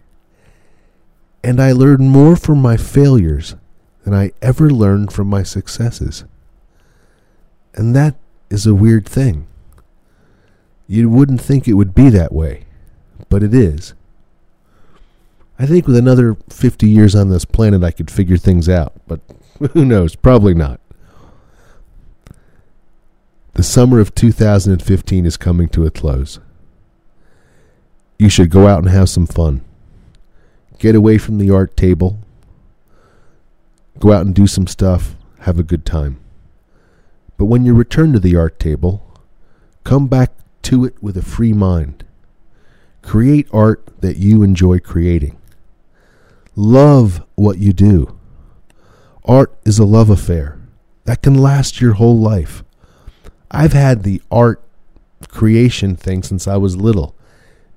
And 1.43 1.61
I 1.61 1.73
learned 1.73 2.09
more 2.09 2.37
from 2.37 2.63
my 2.63 2.77
failures 2.77 3.55
than 4.05 4.15
I 4.15 4.33
ever 4.41 4.71
learned 4.71 5.13
from 5.13 5.29
my 5.29 5.43
successes. 5.43 6.25
And 7.75 7.95
that 7.95 8.17
is 8.51 8.67
a 8.67 8.75
weird 8.75 9.07
thing. 9.07 9.47
You 10.87 11.09
wouldn't 11.09 11.41
think 11.41 11.67
it 11.67 11.75
would 11.75 11.95
be 11.95 12.09
that 12.11 12.33
way, 12.33 12.67
but 13.29 13.43
it 13.43 13.55
is. 13.55 13.95
I 15.59 15.67
think 15.67 15.87
with 15.87 15.97
another 15.97 16.37
50 16.51 16.89
years 16.89 17.15
on 17.15 17.31
this 17.31 17.45
planet, 17.45 17.85
I 17.85 17.93
could 17.93 18.11
figure 18.11 18.37
things 18.37 18.69
out, 18.69 18.95
but 19.07 19.21
who 19.73 19.85
knows? 19.85 20.17
Probably 20.17 20.55
not. 20.55 20.81
The 23.55 23.63
summer 23.63 24.01
of 24.01 24.15
2015 24.17 25.25
is 25.25 25.37
coming 25.37 25.69
to 25.69 25.87
a 25.87 25.91
close. 25.91 26.41
You 28.19 28.29
should 28.29 28.51
go 28.51 28.67
out 28.67 28.81
and 28.81 28.91
have 28.91 29.09
some 29.09 29.27
fun. 29.27 29.61
Get 30.79 30.97
away 30.97 31.19
from 31.19 31.39
the 31.39 31.51
art 31.51 31.77
table. 31.77 32.19
Go 34.01 34.13
out 34.13 34.27
and 34.27 34.35
do 34.35 34.49
some 34.49 34.67
stuff. 34.67 35.15
Have 35.41 35.59
a 35.59 35.63
good 35.63 35.87
time. 35.87 36.19
But 37.37 37.45
when 37.47 37.65
you 37.65 37.75
return 37.75 38.13
to 38.13 38.19
the 38.19 38.35
art 38.35 38.59
table, 38.59 39.07
come 39.85 40.09
back 40.09 40.33
to 40.63 40.85
it 40.85 41.01
with 41.01 41.17
a 41.17 41.23
free 41.23 41.53
mind. 41.53 42.05
Create 43.03 43.47
art 43.53 43.87
that 44.01 44.17
you 44.17 44.43
enjoy 44.43 44.81
creating. 44.81 45.37
Love 46.57 47.25
what 47.35 47.59
you 47.59 47.73
do. 47.73 48.19
Art 49.25 49.57
is 49.65 49.79
a 49.79 49.85
love 49.85 50.11
affair 50.11 50.61
that 51.05 51.23
can 51.23 51.35
last 51.35 51.81
your 51.81 51.95
whole 51.95 52.19
life. 52.19 52.63
I've 53.51 53.73
had 53.73 54.03
the 54.03 54.23
art 54.31 54.63
creation 55.29 55.97
thing 55.97 56.23
since 56.23 56.47
I 56.47 56.57
was 56.57 56.77
little. 56.77 57.15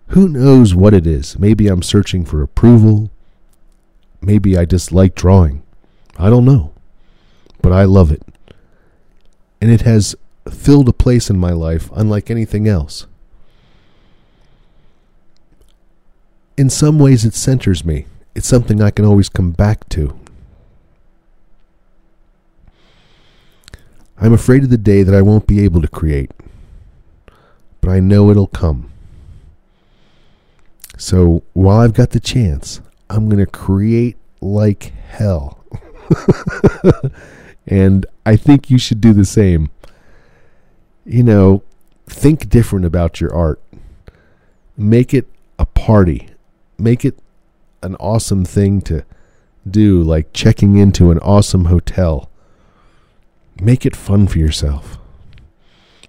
Who 0.10 0.28
knows 0.28 0.74
what 0.74 0.94
it 0.94 1.06
is? 1.06 1.38
Maybe 1.38 1.68
I'm 1.68 1.84
searching 1.84 2.24
for 2.24 2.42
approval. 2.42 3.10
Maybe 4.22 4.58
I 4.58 4.66
just 4.66 4.92
like 4.92 5.16
drawing. 5.16 5.64
I 6.18 6.30
don't 6.30 6.46
know. 6.46 6.74
But 7.62 7.72
I 7.72 7.84
love 7.84 8.12
it. 8.12 8.24
And 9.60 9.72
it 9.72 9.82
has 9.82 10.16
filled 10.50 10.88
a 10.88 10.94
place 10.94 11.30
in 11.30 11.38
my 11.38 11.52
life 11.52 11.90
unlike 11.94 12.30
anything 12.30 12.68
else. 12.68 13.08
In 16.56 16.70
some 16.70 16.98
ways, 16.98 17.26
it 17.26 17.34
centers 17.34 17.84
me. 17.84 18.06
It's 18.38 18.48
something 18.48 18.84
I 18.84 18.92
can 18.92 19.04
always 19.04 19.30
come 19.30 19.50
back 19.50 19.90
to. 19.90 20.16
I'm 24.22 24.32
afraid 24.32 24.62
of 24.62 24.70
the 24.70 24.78
day 24.78 25.02
that 25.02 25.16
I 25.16 25.24
won't 25.24 25.48
be 25.48 25.64
able 25.64 25.82
to 25.82 25.88
create, 25.88 26.30
but 27.82 27.90
I 27.90 28.00
know 28.00 28.30
it'll 28.30 28.46
come. 28.46 28.92
So 31.00 31.42
while 31.54 31.80
I've 31.80 31.96
got 31.96 32.12
the 32.12 32.20
chance, 32.20 32.80
I'm 33.10 33.28
going 33.28 33.44
to 33.44 33.52
create 33.52 34.18
like 34.40 34.94
hell. 35.08 35.66
and 37.68 38.06
I 38.24 38.36
think 38.36 38.70
you 38.70 38.78
should 38.78 39.02
do 39.02 39.14
the 39.14 39.26
same. 39.26 39.72
You 41.08 41.24
know, 41.24 41.64
think 42.06 42.50
different 42.50 42.86
about 42.86 43.20
your 43.20 43.34
art. 43.34 43.60
Make 44.78 45.12
it 45.12 45.26
a 45.58 45.66
party. 45.66 46.30
Make 46.78 47.04
it 47.04 47.18
an 47.82 47.96
awesome 47.96 48.46
thing 48.46 48.82
to 48.82 49.04
do, 49.70 50.02
like 50.02 50.34
checking 50.34 50.78
into 50.78 51.12
an 51.12 51.20
awesome 51.20 51.66
hotel. 51.66 52.30
Make 53.62 53.86
it 53.86 53.96
fun 53.96 54.28
for 54.28 54.40
yourself. 54.40 54.98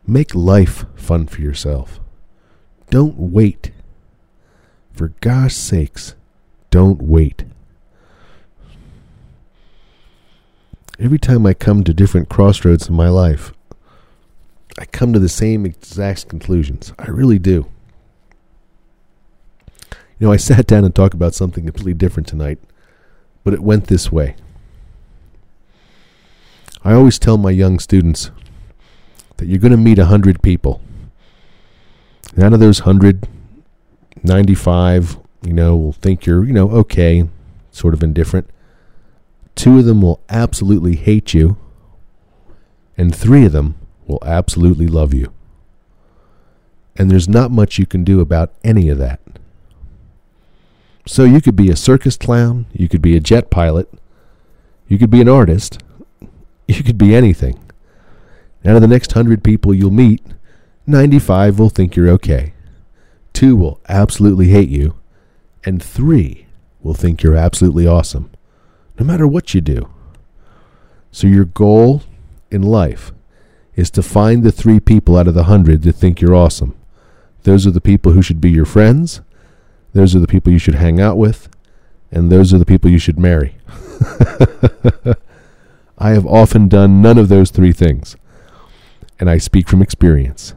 Make 0.07 0.35
life 0.35 0.85
fun 0.95 1.27
for 1.27 1.41
yourself. 1.41 2.01
Don't 2.91 3.17
wait. 3.19 3.73
For 4.93 5.09
gosh 5.21 5.55
sakes, 5.55 6.15
don't 6.71 7.03
wait. 7.03 7.45
Every 10.99 11.19
time 11.19 11.47
I 11.47 11.55
come 11.55 11.85
to 11.85 11.95
different 11.95 12.29
crossroads 12.29 12.89
in 12.89 12.95
my 12.97 13.09
life, 13.09 13.53
I 14.79 14.85
come 14.87 15.13
to 15.13 15.19
the 15.19 15.29
same 15.29 15.65
exact 15.65 16.29
conclusions. 16.29 16.93
I 16.99 17.07
really 17.11 17.39
do. 17.39 17.67
You 20.19 20.27
know, 20.27 20.33
I 20.33 20.37
sat 20.37 20.67
down 20.67 20.85
and 20.85 20.95
talked 20.95 21.15
about 21.15 21.35
something 21.35 21.65
completely 21.65 21.95
different 21.95 22.27
tonight, 22.27 22.59
but 23.45 23.55
it 23.55 23.61
went 23.61 23.87
this 23.87 24.11
way. 24.11 24.35
I 26.85 26.93
always 26.93 27.19
tell 27.19 27.39
my 27.39 27.51
young 27.51 27.79
students 27.79 28.31
that 29.37 29.47
you're 29.47 29.59
going 29.59 29.73
to 29.73 29.77
meet 29.77 29.99
a 29.99 30.07
hundred 30.07 30.43
people. 30.43 30.81
And 32.35 32.45
out 32.45 32.53
of 32.53 32.61
those 32.61 32.81
hundred, 32.81 33.29
95, 34.23 35.19
you 35.43 35.53
know, 35.53 35.77
will 35.77 35.93
think 35.93 36.27
you're, 36.27 36.45
you 36.45 36.53
know, 36.53 36.71
okay, 36.71 37.29
sort 37.71 37.95
of 37.95 38.03
indifferent. 38.03 38.49
Two 39.55 39.79
of 39.79 39.85
them 39.85 40.03
will 40.03 40.21
absolutely 40.29 40.97
hate 40.97 41.35
you, 41.35 41.57
and 42.97 43.15
three 43.15 43.45
of 43.45 43.53
them 43.53 43.77
will 44.07 44.23
absolutely 44.25 44.87
love 44.87 45.15
you. 45.15 45.33
And 46.97 47.11
there's 47.11 47.29
not 47.29 47.51
much 47.51 47.79
you 47.79 47.87
can 47.87 48.03
do 48.03 48.21
about 48.21 48.53
any 48.65 48.89
of 48.89 48.99
that. 48.99 49.21
So 51.09 51.25
you 51.25 51.41
could 51.41 51.57
be 51.57 51.71
a 51.71 51.77
circus 51.77 52.17
clown, 52.17 52.67
you 52.73 52.89
could 52.89 53.01
be 53.01 53.17
a 53.17 53.21
jet 53.21 53.51
pilot, 53.51 53.91
you 54.87 54.99
could 54.99 55.11
be 55.11 55.21
an 55.21 55.29
artist, 55.29 55.83
you 56.69 56.83
could 56.85 56.99
be 56.99 57.15
anything. 57.15 57.59
Out 58.65 58.77
of 58.77 58.83
the 58.83 58.89
next 58.89 59.13
hundred 59.13 59.43
people 59.43 59.73
you'll 59.73 59.91
meet, 59.91 60.23
95 60.87 61.59
will 61.59 61.71
think 61.71 61.97
you're 61.97 62.11
okay 62.11 62.53
two 63.39 63.55
will 63.55 63.81
absolutely 63.89 64.49
hate 64.49 64.69
you, 64.69 64.97
and 65.65 65.81
three 65.81 66.47
will 66.83 66.93
think 66.93 67.23
you're 67.23 67.37
absolutely 67.37 67.87
awesome, 67.87 68.29
no 68.99 69.07
matter 69.07 69.29
what 69.29 69.55
you 69.55 69.61
do. 69.61 69.89
So, 71.13 71.29
your 71.29 71.45
goal 71.45 72.03
in 72.51 72.63
life 72.63 73.13
is 73.77 73.93
to 73.93 74.03
find 74.03 74.43
the 74.43 74.51
three 74.51 74.81
people 74.81 75.17
out 75.17 75.29
of 75.29 75.35
the 75.35 75.45
hundred 75.45 75.83
that 75.83 75.93
think 75.93 76.21
you're 76.21 76.35
awesome. 76.35 76.77
Those 77.45 77.65
are 77.65 77.71
the 77.71 77.81
people 77.81 78.11
who 78.11 78.23
should 78.23 78.41
be 78.41 78.51
your 78.51 78.65
friends, 78.65 79.21
those 79.99 80.15
are 80.15 80.21
the 80.21 80.29
people 80.29 80.53
you 80.53 80.61
should 80.61 80.77
hang 80.77 81.01
out 81.01 81.19
with, 81.19 81.49
and 82.13 82.31
those 82.31 82.55
are 82.55 82.59
the 82.59 82.65
people 82.65 82.89
you 82.89 83.01
should 83.01 83.19
marry. 83.19 83.57
I 85.99 86.11
have 86.11 86.25
often 86.25 86.69
done 86.69 87.03
none 87.03 87.19
of 87.19 87.29
those 87.29 87.51
three 87.51 87.73
things, 87.73 88.17
and 89.19 89.29
I 89.29 89.39
speak 89.39 89.69
from 89.69 89.83
experience. 89.83 90.55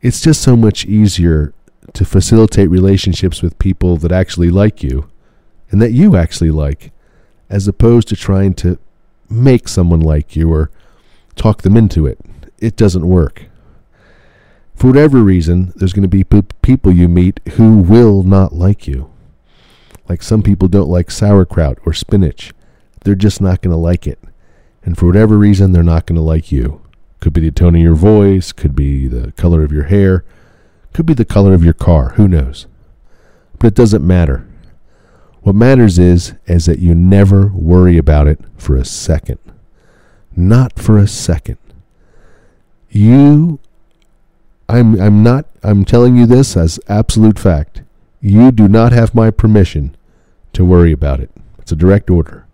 It's 0.00 0.20
just 0.20 0.42
so 0.42 0.56
much 0.56 0.84
easier 0.84 1.54
to 1.92 2.04
facilitate 2.04 2.68
relationships 2.68 3.40
with 3.40 3.56
people 3.60 3.98
that 3.98 4.10
actually 4.10 4.50
like 4.50 4.82
you 4.82 5.08
and 5.70 5.80
that 5.80 5.92
you 5.92 6.16
actually 6.16 6.50
like, 6.50 6.90
as 7.48 7.68
opposed 7.68 8.08
to 8.08 8.16
trying 8.16 8.52
to 8.54 8.80
make 9.30 9.68
someone 9.68 10.00
like 10.00 10.34
you 10.34 10.52
or 10.52 10.72
talk 11.36 11.62
them 11.62 11.76
into 11.76 12.04
it. 12.04 12.18
It 12.58 12.74
doesn't 12.74 13.06
work. 13.06 13.44
For 14.74 14.88
whatever 14.88 15.22
reason, 15.22 15.72
there's 15.76 15.92
going 15.92 16.08
to 16.08 16.08
be 16.08 16.24
people 16.24 16.92
you 16.92 17.08
meet 17.08 17.40
who 17.52 17.78
will 17.78 18.22
not 18.22 18.52
like 18.52 18.86
you. 18.86 19.10
Like 20.08 20.22
some 20.22 20.42
people 20.42 20.68
don't 20.68 20.88
like 20.88 21.10
sauerkraut 21.10 21.78
or 21.86 21.92
spinach. 21.92 22.52
They're 23.04 23.14
just 23.14 23.40
not 23.40 23.62
going 23.62 23.72
to 23.72 23.76
like 23.78 24.06
it. 24.06 24.18
And 24.84 24.98
for 24.98 25.06
whatever 25.06 25.38
reason, 25.38 25.72
they're 25.72 25.82
not 25.82 26.06
going 26.06 26.16
to 26.16 26.22
like 26.22 26.52
you. 26.52 26.82
Could 27.20 27.32
be 27.32 27.40
the 27.40 27.50
tone 27.50 27.74
of 27.74 27.80
your 27.80 27.94
voice, 27.94 28.52
could 28.52 28.74
be 28.74 29.06
the 29.06 29.32
color 29.32 29.64
of 29.64 29.72
your 29.72 29.84
hair, 29.84 30.24
could 30.92 31.06
be 31.06 31.14
the 31.14 31.24
color 31.24 31.54
of 31.54 31.64
your 31.64 31.72
car, 31.72 32.10
who 32.10 32.28
knows? 32.28 32.66
But 33.58 33.68
it 33.68 33.74
doesn't 33.74 34.06
matter. 34.06 34.46
What 35.40 35.54
matters 35.54 35.98
is 35.98 36.34
is 36.46 36.66
that 36.66 36.78
you 36.78 36.94
never 36.94 37.48
worry 37.48 37.96
about 37.96 38.26
it 38.26 38.40
for 38.56 38.76
a 38.76 38.84
second. 38.84 39.38
Not 40.36 40.78
for 40.78 40.98
a 40.98 41.06
second. 41.06 41.58
You 42.90 43.58
I'm 44.68 45.00
I'm 45.00 45.22
not 45.22 45.46
I'm 45.62 45.84
telling 45.84 46.16
you 46.16 46.26
this 46.26 46.56
as 46.56 46.80
absolute 46.88 47.38
fact. 47.38 47.82
You 48.20 48.50
do 48.50 48.68
not 48.68 48.92
have 48.92 49.14
my 49.14 49.30
permission 49.30 49.94
to 50.54 50.64
worry 50.64 50.92
about 50.92 51.20
it. 51.20 51.30
It's 51.58 51.72
a 51.72 51.76
direct 51.76 52.08
order. 52.10 52.46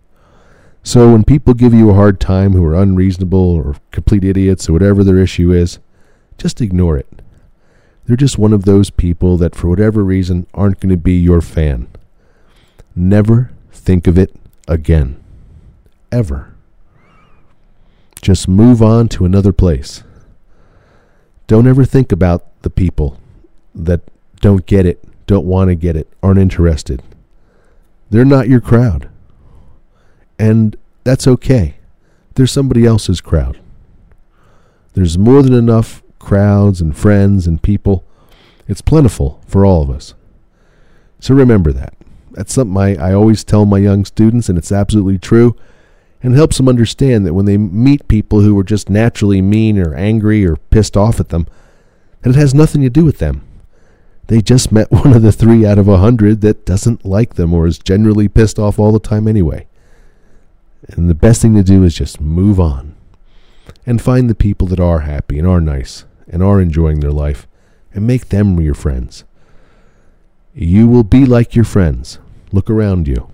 So 0.83 1.11
when 1.11 1.23
people 1.23 1.53
give 1.53 1.73
you 1.73 1.89
a 1.89 1.95
hard 1.95 2.19
time 2.19 2.53
who 2.53 2.65
are 2.65 2.75
unreasonable 2.75 3.55
or 3.55 3.75
complete 3.91 4.23
idiots 4.23 4.67
or 4.67 4.73
whatever 4.73 5.03
their 5.03 5.19
issue 5.19 5.53
is, 5.53 5.79
just 6.37 6.59
ignore 6.59 6.97
it. 6.97 7.21
They're 8.05 8.17
just 8.17 8.39
one 8.39 8.51
of 8.51 8.65
those 8.65 8.89
people 8.89 9.37
that, 9.37 9.55
for 9.55 9.69
whatever 9.69 10.03
reason, 10.03 10.47
aren't 10.53 10.79
going 10.79 10.89
to 10.89 10.97
be 10.97 11.13
your 11.13 11.39
fan. 11.39 11.87
Never 12.95 13.51
think 13.71 14.07
of 14.07 14.17
it 14.17 14.35
again. 14.67 15.23
Ever. 16.11 16.53
Just 18.21 18.47
move 18.47 18.81
on 18.81 19.07
to 19.09 19.25
another 19.25 19.53
place. 19.53 20.03
Don't 21.47 21.67
ever 21.67 21.85
think 21.85 22.11
about 22.11 22.45
the 22.61 22.69
people 22.69 23.17
that 23.75 24.01
don't 24.39 24.65
get 24.65 24.85
it, 24.85 25.03
don't 25.27 25.45
want 25.45 25.69
to 25.69 25.75
get 25.75 25.95
it, 25.95 26.07
aren't 26.21 26.39
interested. 26.39 27.01
They're 28.09 28.25
not 28.25 28.49
your 28.49 28.61
crowd. 28.61 29.09
And 30.37 30.75
that's 31.03 31.27
okay. 31.27 31.75
They're 32.35 32.47
somebody 32.47 32.85
else's 32.85 33.21
crowd. 33.21 33.59
There's 34.93 35.17
more 35.17 35.41
than 35.41 35.53
enough 35.53 36.01
crowds 36.19 36.81
and 36.81 36.95
friends 36.97 37.47
and 37.47 37.61
people. 37.61 38.03
It's 38.67 38.81
plentiful 38.81 39.41
for 39.47 39.65
all 39.65 39.81
of 39.81 39.89
us. 39.89 40.13
So 41.19 41.33
remember 41.33 41.71
that. 41.73 41.93
That's 42.31 42.53
something 42.53 42.77
I, 42.77 42.95
I 42.95 43.13
always 43.13 43.43
tell 43.43 43.65
my 43.65 43.77
young 43.77 44.05
students, 44.05 44.49
and 44.49 44.57
it's 44.57 44.71
absolutely 44.71 45.17
true, 45.19 45.55
and 46.23 46.35
helps 46.35 46.57
them 46.57 46.69
understand 46.69 47.25
that 47.25 47.33
when 47.33 47.45
they 47.45 47.57
meet 47.57 48.07
people 48.07 48.41
who 48.41 48.57
are 48.59 48.63
just 48.63 48.89
naturally 48.89 49.41
mean 49.41 49.79
or 49.79 49.95
angry 49.95 50.45
or 50.45 50.55
pissed 50.55 50.95
off 50.95 51.19
at 51.19 51.29
them, 51.29 51.47
that 52.21 52.31
it 52.31 52.35
has 52.35 52.53
nothing 52.53 52.81
to 52.81 52.89
do 52.89 53.03
with 53.03 53.17
them. 53.17 53.41
They 54.27 54.41
just 54.41 54.71
met 54.71 54.91
one 54.91 55.13
of 55.13 55.21
the 55.23 55.31
three 55.31 55.65
out 55.65 55.79
of 55.79 55.87
a 55.87 55.97
hundred 55.97 56.41
that 56.41 56.65
doesn't 56.65 57.05
like 57.05 57.35
them 57.35 57.53
or 57.53 57.65
is 57.67 57.79
generally 57.79 58.27
pissed 58.27 58.59
off 58.59 58.77
all 58.79 58.91
the 58.91 58.99
time 58.99 59.27
anyway. 59.27 59.67
And 60.87 61.09
the 61.09 61.15
best 61.15 61.41
thing 61.41 61.55
to 61.55 61.63
do 61.63 61.83
is 61.83 61.95
just 61.95 62.21
move 62.21 62.59
on. 62.59 62.95
and 63.85 64.01
find 64.01 64.29
the 64.29 64.35
people 64.35 64.67
that 64.67 64.79
are 64.79 64.99
happy 64.99 65.39
and 65.39 65.47
are 65.47 65.61
nice 65.61 66.05
and 66.27 66.43
are 66.43 66.61
enjoying 66.61 66.99
their 66.99 67.11
life 67.11 67.47
and 67.93 68.05
make 68.05 68.29
them 68.29 68.59
your 68.59 68.75
friends. 68.75 69.23
You 70.53 70.87
will 70.87 71.03
be 71.03 71.25
like 71.25 71.55
your 71.55 71.65
friends. 71.65 72.19
Look 72.51 72.69
around 72.69 73.07
you. 73.07 73.30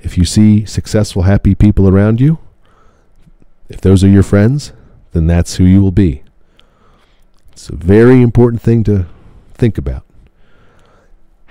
If 0.00 0.16
you 0.16 0.24
see 0.24 0.64
successful, 0.64 1.22
happy 1.22 1.54
people 1.54 1.88
around 1.88 2.20
you, 2.20 2.38
if 3.68 3.80
those 3.80 4.02
are 4.02 4.08
your 4.08 4.22
friends, 4.22 4.72
then 5.12 5.26
that's 5.26 5.56
who 5.56 5.64
you 5.64 5.82
will 5.82 5.92
be. 5.92 6.22
It's 7.52 7.68
a 7.68 7.76
very 7.76 8.22
important 8.22 8.62
thing 8.62 8.84
to 8.84 9.06
think 9.54 9.76
about. 9.78 10.04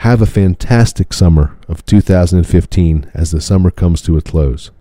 Have 0.02 0.22
a 0.22 0.26
fantastic 0.26 1.12
summer 1.12 1.58
of 1.68 1.86
2015 1.86 3.12
as 3.14 3.32
the 3.32 3.42
summer 3.42 3.72
comes 3.72 4.02
to 4.04 4.16
a 4.16 4.22
close. 4.22 4.72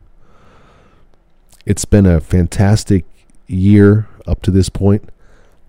It's 1.65 1.85
been 1.85 2.07
a 2.07 2.21
fantastic 2.21 3.05
year 3.49 4.09
up 4.27 4.43
to 4.43 4.51
this 4.51 4.69
point. 4.69 5.09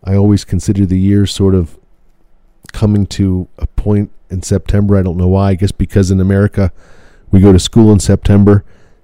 I 0.03 0.15
always 0.15 0.45
consider 0.45 0.85
the 0.85 0.99
year 0.99 1.25
sort 1.25 1.55
of 1.55 1.77
coming 2.71 3.07
to 3.07 3.47
a 3.57 3.67
point 3.67 4.11
in 4.29 4.43
September. 4.43 4.95
I 4.95 5.01
don't 5.01 5.17
know 5.17 5.27
why. 5.27 5.49
I 5.49 5.55
guess 5.55 5.71
because 5.71 6.11
in 6.11 6.19
America 6.19 6.71
we 7.31 7.39
go 7.39 7.51
to 7.51 7.59
school 7.59 7.91
in 7.91 7.99
September, 7.99 8.63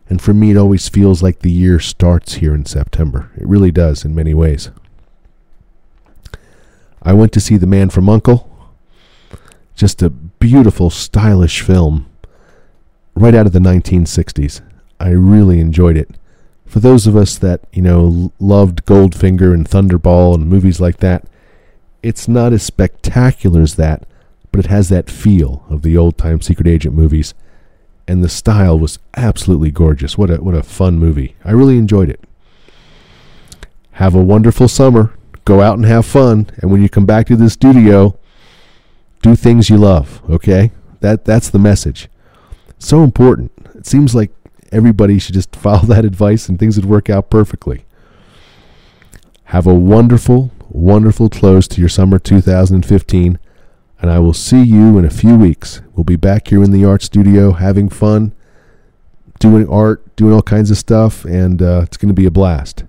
and 0.10 0.22
for 0.22 0.34
me 0.34 0.52
it 0.52 0.58
always 0.58 0.90
feels 0.90 1.24
like 1.24 1.40
the 1.40 1.52
year 1.52 1.80
starts 1.80 2.36
here 2.36 2.54
in 2.54 2.66
September. 2.66 3.32
It 3.36 3.48
really 3.48 3.72
does 3.72 4.06
in 4.06 4.16
many 4.16 4.34
ways. 4.34 4.72
I 7.02 7.14
went 7.14 7.34
to 7.34 7.42
see 7.42 7.58
The 7.58 7.68
Man 7.68 7.90
from 7.90 8.10
Uncle. 8.10 8.50
Just 9.76 10.02
a 10.02 10.10
beautiful, 10.10 10.90
stylish 10.90 11.62
film 11.62 12.10
right 13.16 13.36
out 13.36 13.46
of 13.46 13.54
the 13.54 13.60
1960s. 13.60 14.62
I 15.00 15.10
really 15.10 15.60
enjoyed 15.60 15.98
it. 15.98 16.12
For 16.66 16.80
those 16.80 17.06
of 17.06 17.16
us 17.16 17.38
that, 17.38 17.62
you 17.74 17.82
know, 17.82 18.32
loved 18.40 18.86
Goldfinger 18.86 19.54
and 19.54 19.70
Thunderball 19.70 20.36
and 20.36 20.48
movies 20.48 20.80
like 20.80 20.98
that, 20.98 21.26
it's 22.02 22.28
not 22.28 22.54
as 22.54 22.64
spectacular 22.64 23.62
as 23.62 23.76
that, 23.76 24.08
but 24.52 24.60
it 24.62 24.70
has 24.70 24.90
that 24.90 25.10
feel 25.10 25.66
of 25.70 25.82
the 25.82 25.98
old 25.98 26.18
time 26.18 26.42
secret 26.42 26.68
agent 26.68 26.96
movies. 26.96 27.34
And 28.08 28.24
the 28.24 28.30
style 28.30 28.78
was 28.78 29.00
absolutely 29.16 29.72
gorgeous. 29.72 30.18
What 30.18 30.30
a 30.30 30.36
what 30.38 30.56
a 30.56 30.64
fun 30.64 31.00
movie. 31.00 31.36
I 31.46 31.52
really 31.52 31.78
enjoyed 31.78 32.10
it. 32.10 32.20
Have 33.94 34.16
a 34.16 34.24
wonderful 34.24 34.68
summer. 34.68 35.14
Go 35.46 35.62
out 35.62 35.78
and 35.78 35.86
have 35.86 36.06
fun. 36.06 36.50
And 36.58 36.72
when 36.72 36.82
you 36.82 36.90
come 36.90 37.06
back 37.06 37.28
to 37.28 37.36
the 37.36 37.50
studio, 37.50 38.18
do 39.22 39.36
things 39.36 39.70
you 39.70 39.78
love, 39.78 40.22
okay? 40.30 40.72
That 41.00 41.26
that's 41.26 41.50
the 41.50 41.60
message. 41.60 42.10
So 42.78 43.04
important. 43.04 43.52
It 43.76 43.86
seems 43.86 44.14
like 44.14 44.32
everybody 44.72 45.20
should 45.20 45.36
just 45.36 45.56
follow 45.56 45.86
that 45.86 46.06
advice 46.06 46.50
and 46.50 46.60
things 46.60 46.76
would 46.76 46.86
work 46.86 47.10
out 47.10 47.30
perfectly. 47.30 47.86
Have 49.46 49.68
a 49.68 49.74
wonderful, 49.74 50.52
wonderful 50.70 51.30
close 51.30 51.68
to 51.70 51.80
your 51.80 51.90
summer 51.90 52.20
2015, 52.20 53.40
and 54.04 54.12
I 54.12 54.20
will 54.20 54.34
see 54.34 54.62
you 54.62 54.98
in 54.98 55.06
a 55.06 55.10
few 55.10 55.38
weeks. 55.38 55.82
We'll 55.96 56.04
be 56.04 56.18
back 56.18 56.50
here 56.50 56.62
in 56.62 56.72
the 56.72 56.84
art 56.84 57.02
studio 57.02 57.54
having 57.54 57.88
fun, 57.88 58.34
doing 59.40 59.68
art, 59.70 60.14
doing 60.18 60.34
all 60.34 60.42
kinds 60.42 60.70
of 60.70 60.78
stuff, 60.78 61.24
and 61.24 61.62
uh, 61.62 61.84
it's 61.84 61.96
going 61.96 62.10
to 62.10 62.14
be 62.14 62.26
a 62.26 62.32
blast. 62.32 62.84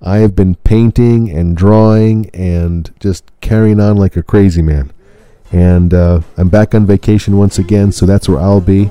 I 0.00 0.18
have 0.18 0.36
been 0.36 0.54
painting 0.54 1.28
and 1.28 1.56
drawing 1.56 2.30
and 2.30 2.94
just 3.00 3.24
carrying 3.40 3.80
on 3.80 3.96
like 3.96 4.14
a 4.14 4.22
crazy 4.22 4.62
man. 4.62 4.92
And 5.50 5.92
uh, 5.92 6.20
I'm 6.36 6.50
back 6.50 6.72
on 6.72 6.86
vacation 6.86 7.36
once 7.36 7.58
again, 7.58 7.90
so 7.90 8.06
that's 8.06 8.28
where 8.28 8.38
I'll 8.38 8.60
be. 8.60 8.90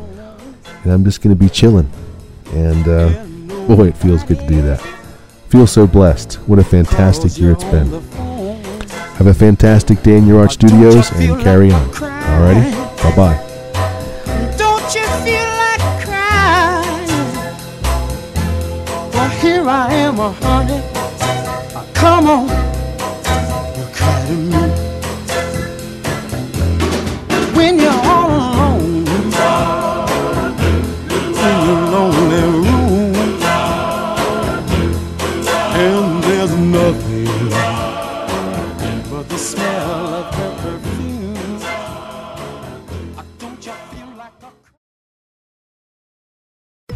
And 0.84 0.92
I'm 0.92 1.06
just 1.06 1.22
going 1.22 1.34
to 1.34 1.42
be 1.42 1.50
chilling. 1.50 1.90
And 2.52 2.88
uh, 2.90 3.26
boy, 3.74 3.88
it 3.88 3.98
feels 3.98 4.26
good 4.26 4.40
to 4.40 4.48
do 4.48 4.62
that. 4.64 4.82
Feel 5.48 5.66
so 5.66 5.88
blessed. 5.88 6.34
What 6.46 6.60
a 6.60 6.64
fantastic 6.64 7.38
year 7.38 7.54
it's 7.54 7.64
been. 7.64 8.33
Have 9.18 9.28
a 9.28 9.34
fantastic 9.34 10.02
day 10.04 10.18
in 10.18 10.26
your 10.28 10.40
art 10.42 10.52
studios 10.52 11.12
and 11.12 11.40
carry 11.42 11.72
on. 11.72 11.88
Alrighty? 11.92 12.72
Bye 13.04 13.16
bye. 13.16 13.38
Don't 14.58 14.96
you 14.96 15.06
feel 15.24 15.50
like 15.64 15.84
crying? 16.04 17.08
Well, 19.14 19.30
here 19.40 19.68
I 19.70 19.94
am, 19.94 20.20
a 20.20 20.32
honey. 20.32 20.82
Uh, 21.76 21.86
Come 21.94 22.28
on, 22.28 22.48
you 23.78 23.86
cry 23.94 24.26
to 24.28 24.34
me. 24.34 24.64
When 27.56 27.80
you're 27.80 27.92
all 27.92 28.30
alone 28.32 29.08
in 31.38 31.56
your 31.68 31.82
lonely 31.94 32.42
room, 32.42 33.16
and 35.76 36.13